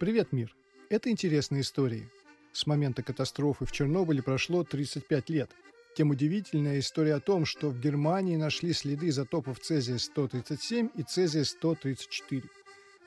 [0.00, 0.56] Привет, мир!
[0.88, 2.08] Это интересные истории.
[2.54, 5.50] С момента катастрофы в Чернобыле прошло 35 лет.
[5.94, 12.44] Тем удивительная история о том, что в Германии нашли следы изотопов цезия-137 и цезия-134.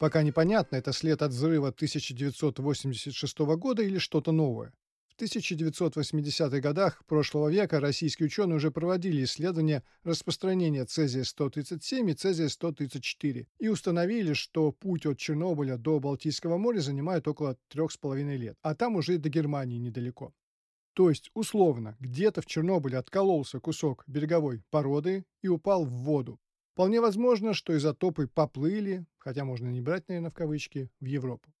[0.00, 4.72] Пока непонятно, это след от взрыва 1986 года или что-то новое.
[5.20, 14.32] 1980-х годах прошлого века российские ученые уже проводили исследования распространения цезия-137 и цезия-134 и установили,
[14.32, 19.18] что путь от Чернобыля до Балтийского моря занимает около 3,5 лет, а там уже и
[19.18, 20.32] до Германии недалеко.
[20.94, 26.40] То есть, условно, где-то в Чернобыле откололся кусок береговой породы и упал в воду.
[26.72, 31.52] Вполне возможно, что изотопы поплыли, хотя можно не брать, наверное, в кавычки, в Европу.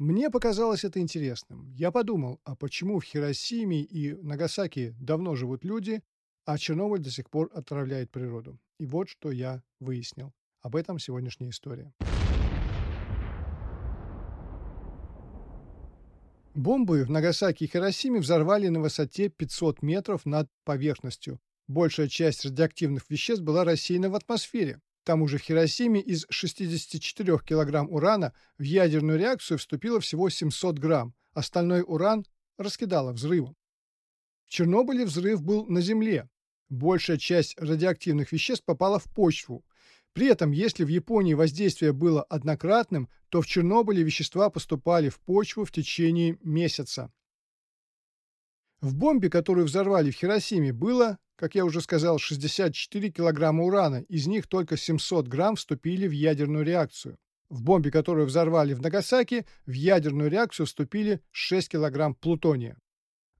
[0.00, 1.74] Мне показалось это интересным.
[1.74, 6.00] Я подумал, а почему в Хиросиме и Нагасаки давно живут люди,
[6.46, 8.58] а Чернобыль до сих пор отравляет природу?
[8.78, 10.32] И вот что я выяснил.
[10.62, 11.92] Об этом сегодняшняя история.
[16.54, 21.40] Бомбы в Нагасаки и Хиросиме взорвали на высоте 500 метров над поверхностью.
[21.68, 24.80] Большая часть радиоактивных веществ была рассеяна в атмосфере.
[25.10, 31.14] Тому же в Хиросиме из 64 килограмм урана в ядерную реакцию вступило всего 700 грамм,
[31.32, 32.24] остальной уран
[32.58, 33.56] раскидало взрывом.
[34.46, 36.28] В Чернобыле взрыв был на Земле.
[36.68, 39.64] Большая часть радиоактивных веществ попала в почву.
[40.12, 45.64] При этом, если в Японии воздействие было однократным, то в Чернобыле вещества поступали в почву
[45.64, 47.10] в течение месяца.
[48.80, 54.26] В бомбе, которую взорвали в Хиросиме, было как я уже сказал, 64 килограмма урана, из
[54.26, 57.16] них только 700 грамм вступили в ядерную реакцию.
[57.48, 62.76] В бомбе, которую взорвали в Нагасаки, в ядерную реакцию вступили 6 килограмм плутония.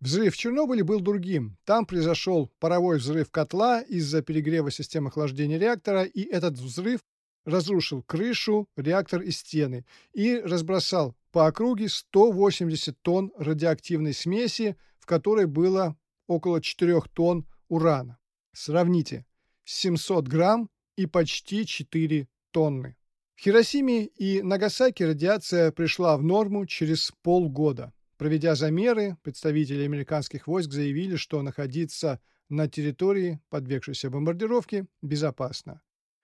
[0.00, 1.58] Взрыв в Чернобыле был другим.
[1.64, 7.00] Там произошел паровой взрыв котла из-за перегрева системы охлаждения реактора, и этот взрыв
[7.44, 15.46] разрушил крышу, реактор и стены и разбросал по округе 180 тонн радиоактивной смеси, в которой
[15.46, 18.18] было около 4 тонн урана.
[18.52, 19.26] Сравните
[19.64, 22.96] 700 грамм и почти 4 тонны.
[23.36, 27.92] В Хиросиме и Нагасаки радиация пришла в норму через полгода.
[28.18, 32.20] Проведя замеры, представители американских войск заявили, что находиться
[32.50, 35.80] на территории, подвергшейся бомбардировке, безопасно.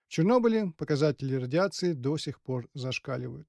[0.07, 3.47] В Чернобыле показатели радиации до сих пор зашкаливают.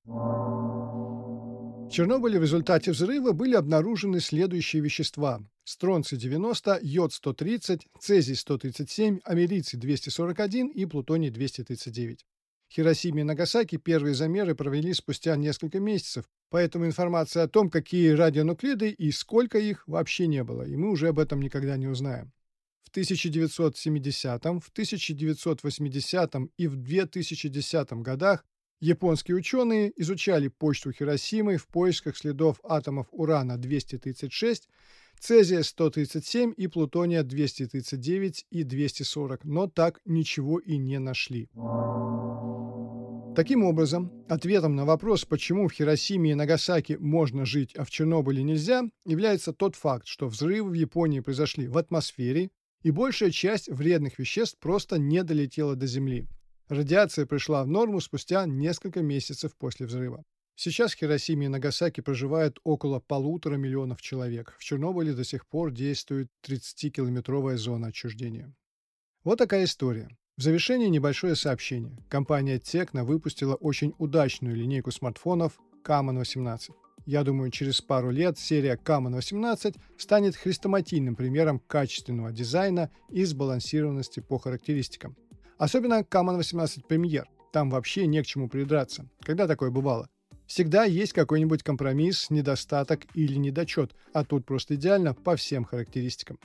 [1.89, 5.41] В Чернобыле в результате взрыва были обнаружены следующие вещества.
[5.65, 12.19] Стронций-90, йод-130, цезий-137, америций-241 и плутоний-239.
[12.69, 18.11] В Хиросиме и Нагасаки первые замеры провели спустя несколько месяцев, поэтому информации о том, какие
[18.11, 22.33] радионуклиды и сколько их, вообще не было, и мы уже об этом никогда не узнаем.
[22.83, 28.45] В 1970, в 1980 и в 2010 годах
[28.81, 34.69] Японские ученые изучали почту Хиросимы в поисках следов атомов урана-236,
[35.19, 41.49] цезия-137 и плутония-239 и 240, но так ничего и не нашли.
[43.35, 48.45] Таким образом, ответом на вопрос, почему в Хиросиме и Нагасаки можно жить, а в Чернобыле
[48.45, 52.51] нельзя, является тот факт, что взрывы в Японии произошли в атмосфере,
[52.83, 56.29] и большая часть вредных веществ просто не долетела до Земли.
[56.69, 60.23] Радиация пришла в норму спустя несколько месяцев после взрыва.
[60.55, 64.55] Сейчас в Хиросиме и Нагасаки проживает около полутора миллионов человек.
[64.59, 68.53] В Чернобыле до сих пор действует 30-километровая зона отчуждения.
[69.25, 70.09] Вот такая история.
[70.37, 71.97] В завершении небольшое сообщение.
[72.11, 76.71] Компания Tecno выпустила очень удачную линейку смартфонов Camon 18.
[77.07, 84.21] Я думаю, через пару лет серия Camon 18 станет хрестоматийным примером качественного дизайна и сбалансированности
[84.21, 85.17] по характеристикам.
[85.59, 87.25] Особенно Common 18 Premier.
[87.53, 89.09] Там вообще не к чему придраться.
[89.23, 90.09] Когда такое бывало?
[90.47, 96.39] Всегда есть какой-нибудь компромисс, недостаток или недочет, а тут просто идеально по всем характеристикам.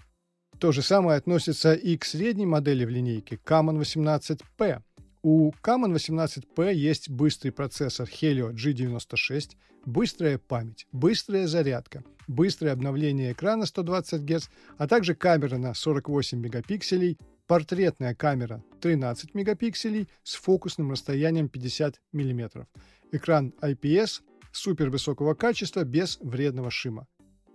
[0.59, 4.81] То же самое относится и к средней модели в линейке Common 18P.
[5.22, 9.51] У Common 18P есть быстрый процессор Helio G96,
[9.85, 17.18] быстрая память, быстрая зарядка, быстрое обновление экрана 120 Гц, а также камера на 48 мегапикселей,
[17.48, 22.68] портретная камера 13 мегапикселей с фокусным расстоянием 50 мм,
[23.12, 27.07] экран IPS супервысокого качества без вредного шима.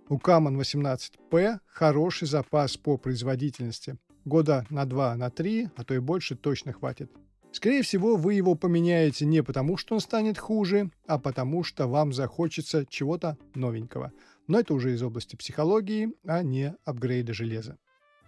[0.09, 3.97] У Camon 18P хороший запас по производительности.
[4.25, 7.11] Года на 2, на 3, а то и больше точно хватит.
[7.51, 12.13] Скорее всего, вы его поменяете не потому, что он станет хуже, а потому, что вам
[12.13, 14.11] захочется чего-то новенького.
[14.47, 17.77] Но это уже из области психологии, а не апгрейда железа.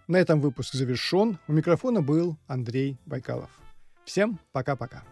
[0.08, 1.38] На этом выпуск завершен.
[1.46, 3.50] У микрофона был Андрей Байкалов.
[4.04, 5.04] Всем пока-пока.